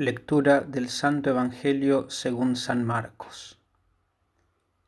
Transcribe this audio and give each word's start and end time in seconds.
Lectura 0.00 0.60
del 0.60 0.90
Santo 0.90 1.30
Evangelio 1.30 2.08
según 2.08 2.54
San 2.54 2.84
Marcos. 2.84 3.58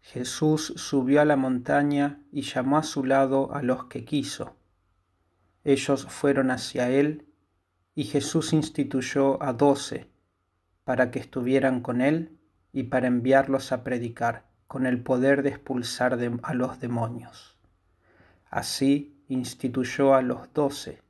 Jesús 0.00 0.72
subió 0.76 1.20
a 1.20 1.24
la 1.24 1.34
montaña 1.34 2.20
y 2.30 2.42
llamó 2.42 2.78
a 2.78 2.84
su 2.84 3.02
lado 3.02 3.52
a 3.52 3.60
los 3.60 3.86
que 3.86 4.04
quiso. 4.04 4.54
Ellos 5.64 6.06
fueron 6.06 6.52
hacia 6.52 6.90
él 6.90 7.26
y 7.96 8.04
Jesús 8.04 8.52
instituyó 8.52 9.42
a 9.42 9.52
doce 9.52 10.08
para 10.84 11.10
que 11.10 11.18
estuvieran 11.18 11.80
con 11.80 12.02
él 12.02 12.38
y 12.72 12.84
para 12.84 13.08
enviarlos 13.08 13.72
a 13.72 13.82
predicar 13.82 14.46
con 14.68 14.86
el 14.86 15.02
poder 15.02 15.42
de 15.42 15.48
expulsar 15.48 16.20
a 16.44 16.54
los 16.54 16.78
demonios. 16.78 17.56
Así 18.48 19.20
instituyó 19.26 20.14
a 20.14 20.22
los 20.22 20.52
doce, 20.54 21.02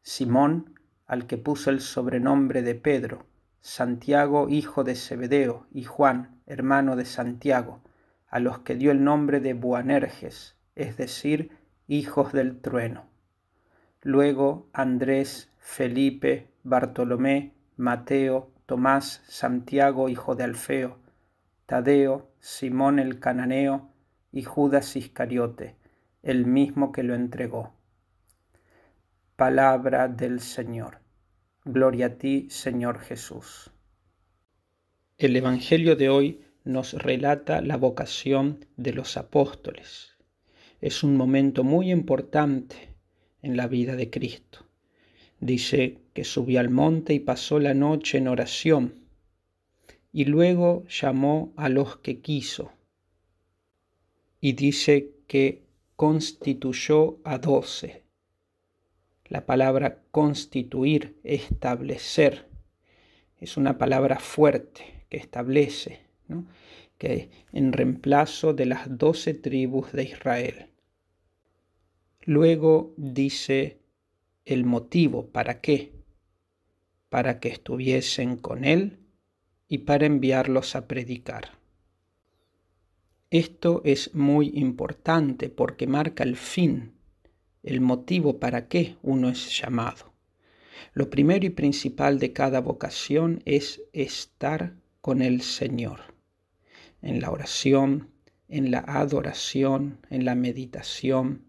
Simón, 0.00 0.78
al 1.08 1.26
que 1.26 1.38
puso 1.38 1.70
el 1.70 1.80
sobrenombre 1.80 2.62
de 2.62 2.76
Pedro, 2.76 3.31
Santiago, 3.62 4.48
hijo 4.48 4.82
de 4.82 4.96
Zebedeo, 4.96 5.68
y 5.72 5.84
Juan, 5.84 6.40
hermano 6.46 6.96
de 6.96 7.04
Santiago, 7.04 7.80
a 8.26 8.40
los 8.40 8.58
que 8.58 8.74
dio 8.74 8.90
el 8.90 9.04
nombre 9.04 9.38
de 9.38 9.54
Buanerges, 9.54 10.56
es 10.74 10.96
decir, 10.96 11.56
hijos 11.86 12.32
del 12.32 12.60
trueno. 12.60 13.04
Luego 14.02 14.66
Andrés, 14.72 15.48
Felipe, 15.58 16.48
Bartolomé, 16.64 17.54
Mateo, 17.76 18.50
Tomás, 18.66 19.22
Santiago, 19.28 20.08
hijo 20.08 20.34
de 20.34 20.42
Alfeo, 20.42 20.98
Tadeo, 21.66 22.32
Simón 22.40 22.98
el 22.98 23.20
cananeo 23.20 23.90
y 24.32 24.42
Judas 24.42 24.96
Iscariote, 24.96 25.76
el 26.24 26.46
mismo 26.46 26.90
que 26.90 27.04
lo 27.04 27.14
entregó. 27.14 27.74
Palabra 29.36 30.08
del 30.08 30.40
Señor. 30.40 31.01
Gloria 31.64 32.06
a 32.06 32.14
ti, 32.18 32.48
Señor 32.50 32.98
Jesús. 32.98 33.70
El 35.16 35.36
Evangelio 35.36 35.94
de 35.94 36.08
hoy 36.08 36.40
nos 36.64 36.92
relata 36.94 37.60
la 37.60 37.76
vocación 37.76 38.66
de 38.76 38.92
los 38.92 39.16
apóstoles. 39.16 40.16
Es 40.80 41.04
un 41.04 41.16
momento 41.16 41.62
muy 41.62 41.92
importante 41.92 42.88
en 43.42 43.56
la 43.56 43.68
vida 43.68 43.94
de 43.94 44.10
Cristo. 44.10 44.66
Dice 45.38 45.98
que 46.14 46.24
subió 46.24 46.58
al 46.58 46.70
monte 46.70 47.14
y 47.14 47.20
pasó 47.20 47.60
la 47.60 47.74
noche 47.74 48.18
en 48.18 48.26
oración, 48.26 49.06
y 50.12 50.24
luego 50.24 50.84
llamó 50.88 51.52
a 51.56 51.68
los 51.68 51.96
que 51.98 52.20
quiso. 52.20 52.72
Y 54.40 54.54
dice 54.54 55.12
que 55.28 55.62
constituyó 55.94 57.20
a 57.22 57.38
doce 57.38 58.02
la 59.32 59.46
palabra 59.46 60.02
constituir, 60.10 61.18
establecer, 61.24 62.50
es 63.40 63.56
una 63.56 63.78
palabra 63.78 64.18
fuerte 64.18 65.06
que 65.08 65.16
establece, 65.16 66.00
que 66.98 67.30
en 67.50 67.72
reemplazo 67.72 68.52
de 68.52 68.66
las 68.66 68.98
doce 68.98 69.32
tribus 69.32 69.90
de 69.92 70.02
Israel. 70.02 70.66
Luego 72.20 72.92
dice 72.98 73.78
el 74.44 74.66
motivo, 74.66 75.28
¿para 75.28 75.62
qué? 75.62 75.92
Para 77.08 77.40
que 77.40 77.48
estuviesen 77.48 78.36
con 78.36 78.66
él 78.66 78.98
y 79.66 79.78
para 79.78 80.04
enviarlos 80.04 80.76
a 80.76 80.86
predicar. 80.86 81.52
Esto 83.30 83.80
es 83.86 84.14
muy 84.14 84.50
importante 84.56 85.48
porque 85.48 85.86
marca 85.86 86.22
el 86.22 86.36
fin 86.36 86.92
el 87.62 87.80
motivo 87.80 88.38
para 88.38 88.68
qué 88.68 88.96
uno 89.02 89.28
es 89.28 89.60
llamado. 89.60 90.12
Lo 90.94 91.10
primero 91.10 91.46
y 91.46 91.50
principal 91.50 92.18
de 92.18 92.32
cada 92.32 92.60
vocación 92.60 93.42
es 93.44 93.82
estar 93.92 94.74
con 95.00 95.22
el 95.22 95.42
Señor, 95.42 96.00
en 97.00 97.20
la 97.20 97.30
oración, 97.30 98.10
en 98.48 98.70
la 98.70 98.80
adoración, 98.80 99.98
en 100.10 100.24
la 100.24 100.34
meditación. 100.34 101.44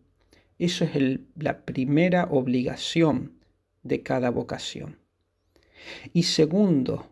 Eso 0.59 0.85
es 0.85 1.19
la 1.35 1.65
primera 1.65 2.25
obligación 2.25 3.39
de 3.81 4.01
cada 4.01 4.29
vocación. 4.29 4.99
Y 6.13 6.23
segundo, 6.23 7.09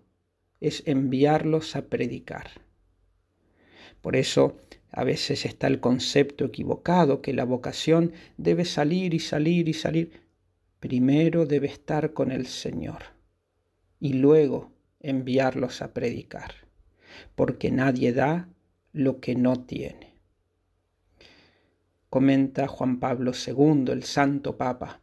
es 0.61 0.83
enviarlos 0.85 1.75
a 1.75 1.87
predicar. 1.87 2.61
Por 4.01 4.15
eso 4.15 4.55
a 4.91 5.03
veces 5.05 5.45
está 5.45 5.67
el 5.67 5.79
concepto 5.79 6.45
equivocado 6.45 7.21
que 7.21 7.33
la 7.33 7.45
vocación 7.45 8.11
debe 8.37 8.65
salir 8.65 9.13
y 9.13 9.19
salir 9.19 9.69
y 9.69 9.73
salir. 9.73 10.21
Primero 10.79 11.45
debe 11.45 11.67
estar 11.67 12.13
con 12.13 12.31
el 12.31 12.45
Señor 12.45 13.03
y 13.99 14.13
luego 14.13 14.73
enviarlos 14.99 15.81
a 15.81 15.93
predicar, 15.93 16.55
porque 17.35 17.71
nadie 17.71 18.11
da 18.11 18.49
lo 18.91 19.21
que 19.21 19.35
no 19.35 19.63
tiene. 19.63 20.15
Comenta 22.09 22.67
Juan 22.67 22.99
Pablo 22.99 23.31
II, 23.31 23.85
el 23.91 24.03
Santo 24.03 24.57
Papa, 24.57 24.99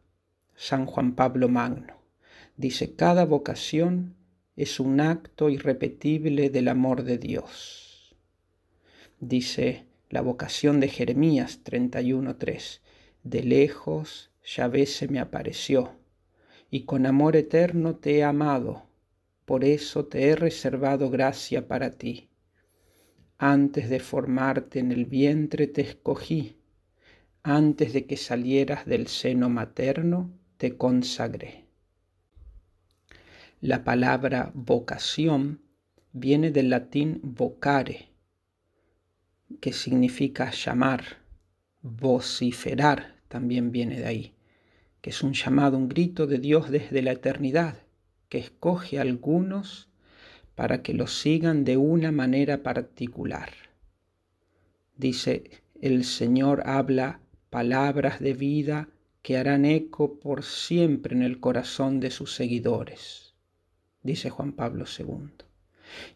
San 0.55 0.85
Juan 0.85 1.15
Pablo 1.15 1.49
Magno. 1.49 1.95
Dice, 2.57 2.95
cada 2.95 3.25
vocación 3.25 4.17
es 4.57 4.81
un 4.81 5.01
acto 5.01 5.49
irrepetible 5.49 6.51
del 6.51 6.69
amor 6.69 7.05
de 7.05 7.17
Dios 7.17 7.88
dice 9.21 9.87
la 10.11 10.21
vocación 10.21 10.81
de 10.81 10.89
Jeremías 10.89 11.61
31.3. 11.65 12.81
De 13.23 13.43
lejos 13.43 14.31
Yahvé 14.45 14.87
se 14.87 15.09
me 15.09 15.21
apareció, 15.21 15.97
y 16.71 16.85
con 16.85 17.07
amor 17.07 17.37
eterno 17.37 17.97
te 17.97 18.19
he 18.19 18.25
amado, 18.25 18.87
por 19.45 19.65
eso 19.65 20.07
te 20.07 20.29
he 20.29 20.37
reservado 20.37 21.11
gracia 21.11 21.69
para 21.69 21.93
ti. 21.93 22.29
Antes 23.39 23.89
de 23.89 24.01
formarte 24.01 24.79
en 24.79 24.93
el 24.93 25.05
vientre 25.05 25.67
te 25.67 25.83
escogí, 25.83 26.57
antes 27.43 27.93
de 27.93 28.07
que 28.07 28.17
salieras 28.17 28.87
del 28.87 29.07
seno 29.07 29.49
materno 29.49 30.31
te 30.57 30.77
consagré. 30.77 31.65
La 33.61 33.85
palabra 33.85 34.51
vocación 34.55 35.63
viene 36.13 36.51
del 36.51 36.71
latín 36.71 37.21
vocare, 37.23 38.09
que 39.61 39.73
significa 39.73 40.51
llamar, 40.51 41.19
vociferar, 41.83 43.17
también 43.29 43.73
viene 43.73 43.99
de 44.01 44.07
ahí, 44.07 44.35
que 45.01 45.11
es 45.11 45.23
un 45.23 45.33
llamado, 45.33 45.77
un 45.77 45.89
grito 45.89 46.27
de 46.27 46.39
Dios 46.39 46.71
desde 46.71 47.03
la 47.03 47.13
eternidad, 47.13 47.83
que 48.29 48.39
escoge 48.39 48.99
a 48.99 49.03
algunos 49.03 49.89
para 50.55 50.83
que 50.83 50.93
lo 50.93 51.07
sigan 51.07 51.65
de 51.65 51.77
una 51.77 52.11
manera 52.13 52.63
particular. 52.63 53.51
Dice, 54.97 55.63
el 55.81 56.05
Señor 56.05 56.63
habla 56.67 57.21
palabras 57.51 58.21
de 58.21 58.35
vida 58.35 58.89
que 59.23 59.37
harán 59.37 59.65
eco 59.65 60.19
por 60.19 60.43
siempre 60.45 61.15
en 61.15 61.23
el 61.23 61.41
corazón 61.41 62.01
de 62.01 62.11
sus 62.11 62.35
seguidores, 62.35 63.35
dice 64.03 64.31
Juan 64.31 64.53
Pablo 64.53 64.85
II. 64.87 65.48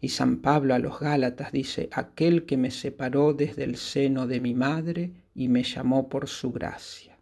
Y 0.00 0.10
San 0.10 0.42
Pablo 0.42 0.74
a 0.74 0.78
los 0.78 1.00
Gálatas 1.00 1.52
dice, 1.52 1.88
aquel 1.92 2.44
que 2.44 2.56
me 2.56 2.70
separó 2.70 3.32
desde 3.32 3.64
el 3.64 3.76
seno 3.76 4.26
de 4.26 4.40
mi 4.40 4.54
madre 4.54 5.12
y 5.34 5.48
me 5.48 5.62
llamó 5.62 6.08
por 6.08 6.28
su 6.28 6.52
gracia. 6.52 7.18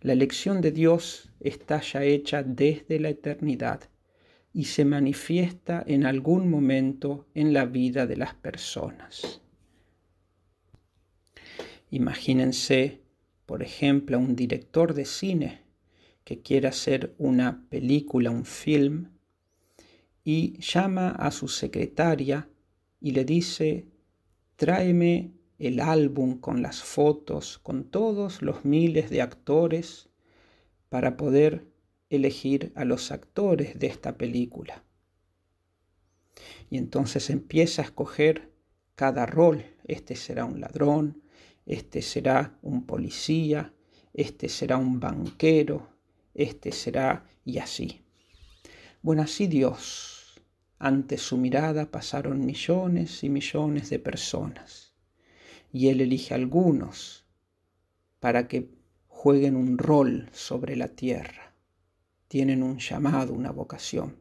La 0.00 0.12
elección 0.12 0.60
de 0.60 0.72
Dios 0.72 1.30
está 1.40 1.80
ya 1.80 2.02
hecha 2.02 2.42
desde 2.42 3.00
la 3.00 3.10
eternidad 3.10 3.80
y 4.52 4.64
se 4.64 4.84
manifiesta 4.84 5.84
en 5.86 6.06
algún 6.06 6.50
momento 6.50 7.26
en 7.34 7.52
la 7.52 7.64
vida 7.66 8.06
de 8.06 8.16
las 8.16 8.34
personas. 8.34 9.40
Imagínense, 11.90 13.00
por 13.46 13.62
ejemplo, 13.62 14.18
un 14.18 14.36
director 14.36 14.94
de 14.94 15.04
cine 15.04 15.62
que 16.24 16.40
quiera 16.42 16.68
hacer 16.70 17.14
una 17.18 17.64
película, 17.70 18.30
un 18.30 18.44
film, 18.44 19.08
y 20.30 20.60
llama 20.60 21.08
a 21.12 21.30
su 21.30 21.48
secretaria 21.48 22.50
y 23.00 23.12
le 23.12 23.24
dice, 23.24 23.86
tráeme 24.56 25.32
el 25.58 25.80
álbum 25.80 26.38
con 26.38 26.60
las 26.60 26.82
fotos, 26.82 27.56
con 27.56 27.84
todos 27.84 28.42
los 28.42 28.62
miles 28.66 29.08
de 29.08 29.22
actores 29.22 30.10
para 30.90 31.16
poder 31.16 31.64
elegir 32.10 32.72
a 32.74 32.84
los 32.84 33.10
actores 33.10 33.78
de 33.78 33.86
esta 33.86 34.18
película. 34.18 34.84
Y 36.68 36.76
entonces 36.76 37.30
empieza 37.30 37.80
a 37.80 37.86
escoger 37.86 38.52
cada 38.96 39.24
rol. 39.24 39.64
Este 39.84 40.14
será 40.14 40.44
un 40.44 40.60
ladrón, 40.60 41.22
este 41.64 42.02
será 42.02 42.58
un 42.60 42.84
policía, 42.84 43.72
este 44.12 44.50
será 44.50 44.76
un 44.76 45.00
banquero, 45.00 45.88
este 46.34 46.70
será 46.70 47.26
y 47.46 47.56
así. 47.56 48.02
Bueno, 49.00 49.22
así 49.22 49.46
Dios 49.46 50.16
ante 50.78 51.18
su 51.18 51.36
mirada 51.36 51.90
pasaron 51.90 52.44
millones 52.44 53.24
y 53.24 53.28
millones 53.30 53.90
de 53.90 53.98
personas 53.98 54.88
y 55.72 55.88
Él 55.88 56.00
elige 56.00 56.34
algunos 56.34 57.26
para 58.20 58.48
que 58.48 58.70
jueguen 59.06 59.56
un 59.56 59.78
rol 59.78 60.28
sobre 60.32 60.76
la 60.76 60.88
tierra. 60.88 61.54
Tienen 62.28 62.62
un 62.62 62.78
llamado, 62.78 63.32
una 63.32 63.50
vocación. 63.50 64.16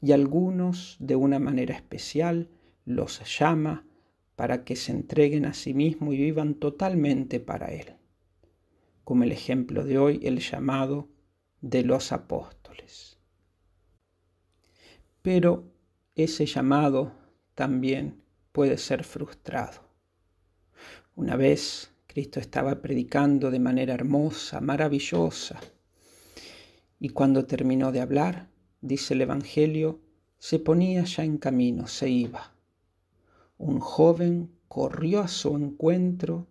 y 0.00 0.12
algunos 0.12 0.96
de 1.00 1.16
una 1.16 1.38
manera 1.38 1.74
especial 1.74 2.48
los 2.86 3.20
llama 3.38 3.86
para 4.34 4.64
que 4.64 4.74
se 4.74 4.90
entreguen 4.90 5.44
a 5.44 5.52
sí 5.52 5.74
mismo 5.74 6.14
y 6.14 6.16
vivan 6.16 6.54
totalmente 6.54 7.40
para 7.40 7.66
Él, 7.66 7.96
como 9.04 9.24
el 9.24 9.32
ejemplo 9.32 9.84
de 9.84 9.98
hoy, 9.98 10.20
el 10.22 10.38
llamado 10.38 11.10
de 11.60 11.82
los 11.84 12.10
apóstoles. 12.10 13.18
Pero 15.20 15.70
ese 16.22 16.46
llamado 16.46 17.12
también 17.54 18.22
puede 18.52 18.78
ser 18.78 19.04
frustrado. 19.04 19.82
Una 21.14 21.36
vez 21.36 21.92
Cristo 22.06 22.40
estaba 22.40 22.80
predicando 22.82 23.50
de 23.50 23.60
manera 23.60 23.94
hermosa, 23.94 24.60
maravillosa, 24.60 25.60
y 26.98 27.10
cuando 27.10 27.46
terminó 27.46 27.92
de 27.92 28.00
hablar, 28.00 28.48
dice 28.80 29.14
el 29.14 29.22
Evangelio, 29.22 30.00
se 30.38 30.58
ponía 30.58 31.04
ya 31.04 31.24
en 31.24 31.38
camino, 31.38 31.86
se 31.86 32.08
iba. 32.08 32.54
Un 33.58 33.78
joven 33.78 34.50
corrió 34.68 35.20
a 35.20 35.28
su 35.28 35.56
encuentro, 35.56 36.46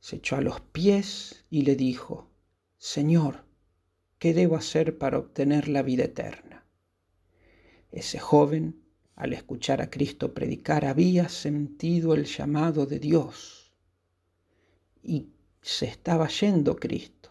se 0.00 0.16
echó 0.16 0.36
a 0.36 0.40
los 0.40 0.60
pies 0.60 1.44
y 1.48 1.62
le 1.62 1.76
dijo, 1.76 2.28
Señor, 2.76 3.44
¿qué 4.18 4.34
debo 4.34 4.56
hacer 4.56 4.98
para 4.98 5.18
obtener 5.18 5.68
la 5.68 5.82
vida 5.82 6.04
eterna? 6.04 6.66
Ese 7.90 8.18
joven, 8.18 8.81
al 9.14 9.32
escuchar 9.32 9.82
a 9.82 9.90
Cristo 9.90 10.34
predicar, 10.34 10.84
había 10.84 11.28
sentido 11.28 12.14
el 12.14 12.24
llamado 12.24 12.86
de 12.86 12.98
Dios 12.98 13.72
y 15.02 15.28
se 15.60 15.86
estaba 15.86 16.28
yendo 16.28 16.76
Cristo 16.76 17.30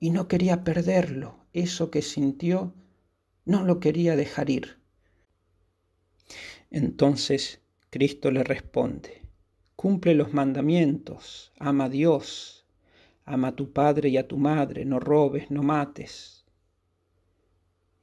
y 0.00 0.10
no 0.10 0.28
quería 0.28 0.64
perderlo. 0.64 1.46
Eso 1.52 1.90
que 1.90 2.02
sintió 2.02 2.74
no 3.44 3.64
lo 3.64 3.78
quería 3.78 4.16
dejar 4.16 4.50
ir. 4.50 4.78
Entonces 6.70 7.60
Cristo 7.90 8.30
le 8.30 8.42
responde, 8.42 9.22
cumple 9.76 10.14
los 10.14 10.32
mandamientos, 10.32 11.52
ama 11.58 11.84
a 11.84 11.88
Dios, 11.90 12.66
ama 13.24 13.48
a 13.48 13.56
tu 13.56 13.72
padre 13.72 14.08
y 14.08 14.16
a 14.16 14.26
tu 14.26 14.38
madre, 14.38 14.84
no 14.84 14.98
robes, 14.98 15.50
no 15.50 15.62
mates. 15.62 16.41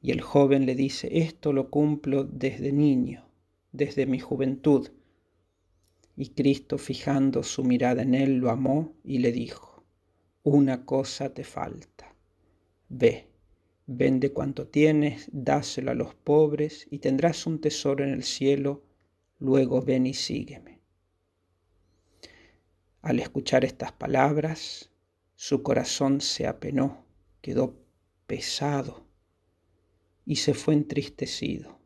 Y 0.10 0.12
el 0.12 0.22
joven 0.22 0.66
le 0.66 0.74
dice, 0.74 1.20
esto 1.20 1.54
lo 1.54 1.70
cumplo 1.70 2.24
desde 2.24 2.72
niño, 2.72 3.30
desde 3.72 4.08
mi 4.08 4.18
juventud. 4.18 4.90
Y 6.18 6.30
Cristo, 6.30 6.80
fijando 6.80 7.44
su 7.44 7.64
mirada 7.64 8.02
en 8.02 8.16
él, 8.16 8.38
lo 8.38 8.50
amó 8.50 8.96
y 9.04 9.20
le 9.20 9.32
dijo, 9.32 9.86
una 10.42 10.84
cosa 10.84 11.32
te 11.36 11.44
falta, 11.44 12.16
ve 12.88 13.28
Vende 13.86 14.34
cuanto 14.34 14.66
tienes, 14.68 15.30
dáselo 15.32 15.92
a 15.92 15.94
los 15.94 16.16
pobres 16.16 16.88
y 16.90 16.98
tendrás 16.98 17.46
un 17.46 17.62
tesoro 17.62 18.04
en 18.04 18.10
el 18.10 18.24
cielo, 18.24 18.82
luego 19.38 19.84
ven 19.84 20.08
y 20.08 20.16
sígueme. 20.16 20.82
Al 23.04 23.20
escuchar 23.20 23.64
estas 23.64 23.92
palabras, 23.92 24.90
su 25.36 25.62
corazón 25.62 26.20
se 26.20 26.48
apenó, 26.48 27.06
quedó 27.42 27.78
pesado 28.26 29.08
y 30.30 30.38
se 30.38 30.54
fue 30.54 30.76
entristecido, 30.76 31.80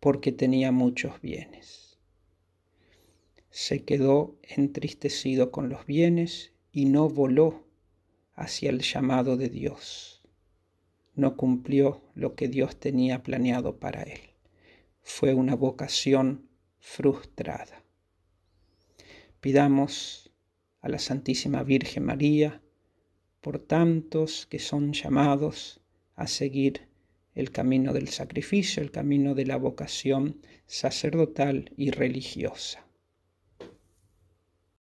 porque 0.00 0.32
tenía 0.32 0.72
muchos 0.72 1.20
bienes. 1.22 1.98
Se 3.48 3.84
quedó 3.84 4.36
entristecido 4.42 5.50
con 5.50 5.70
los 5.70 5.86
bienes 5.86 6.52
y 6.70 6.84
no 6.84 7.08
voló 7.08 7.66
hacia 8.34 8.70
el 8.70 8.80
llamado 8.80 9.36
de 9.36 9.48
Dios 9.48 10.12
no 11.14 11.36
cumplió 11.36 12.02
lo 12.14 12.34
que 12.34 12.48
Dios 12.48 12.76
tenía 12.76 13.22
planeado 13.22 13.78
para 13.78 14.02
él. 14.02 14.20
Fue 15.02 15.34
una 15.34 15.54
vocación 15.54 16.48
frustrada. 16.78 17.84
Pidamos 19.40 20.32
a 20.80 20.88
la 20.88 20.98
Santísima 20.98 21.62
Virgen 21.62 22.04
María 22.04 22.62
por 23.40 23.58
tantos 23.58 24.46
que 24.46 24.58
son 24.58 24.92
llamados 24.92 25.80
a 26.14 26.26
seguir 26.26 26.88
el 27.34 27.50
camino 27.50 27.92
del 27.92 28.08
sacrificio, 28.08 28.82
el 28.82 28.90
camino 28.90 29.34
de 29.34 29.46
la 29.46 29.56
vocación 29.56 30.40
sacerdotal 30.66 31.72
y 31.76 31.90
religiosa. 31.90 32.86